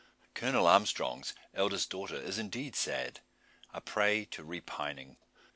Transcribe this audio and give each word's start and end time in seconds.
Colonel 0.33 0.65
Armstrong's 0.65 1.35
eldest 1.53 1.91
daughter 1.91 2.15
is 2.15 2.39
indeed 2.39 2.75
sad 2.75 3.19
a 3.71 3.81
prey 3.81 4.25
to 4.31 4.43
repining. 4.43 5.17